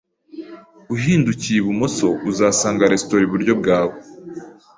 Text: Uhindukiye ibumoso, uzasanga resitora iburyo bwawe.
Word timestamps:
Uhindukiye 0.95 1.57
ibumoso, 1.59 2.07
uzasanga 2.29 2.89
resitora 2.91 3.21
iburyo 3.25 3.53
bwawe. 3.61 3.95